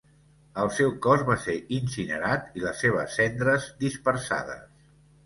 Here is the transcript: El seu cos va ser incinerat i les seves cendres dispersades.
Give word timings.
El 0.61 0.69
seu 0.77 0.93
cos 1.05 1.25
va 1.27 1.35
ser 1.43 1.57
incinerat 1.77 2.57
i 2.61 2.63
les 2.63 2.81
seves 2.85 3.13
cendres 3.19 3.69
dispersades. 3.85 4.65